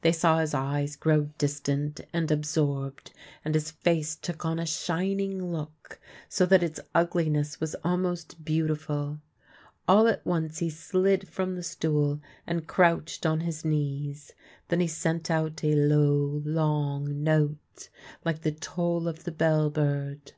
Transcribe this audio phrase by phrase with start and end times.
[0.00, 3.12] They saw his eyes grow distant and absorbed,
[3.44, 8.78] and his face took on a shining look, so that its ugliness vv^as almost beauti
[8.78, 9.20] ful.
[9.86, 14.32] All at once he slid from the stool and crouched on his knees.
[14.68, 17.90] Then he sent out a low long note,
[18.24, 20.32] like the toll of the bell bird.